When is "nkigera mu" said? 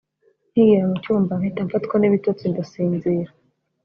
0.51-0.95